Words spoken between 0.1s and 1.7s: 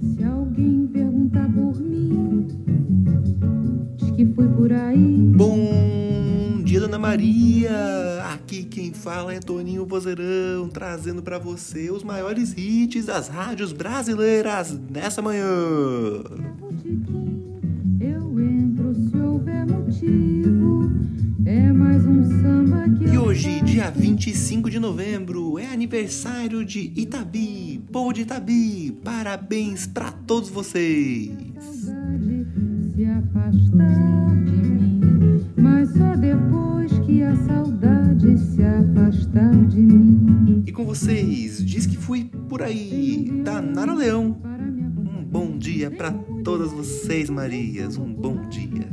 alguém perguntar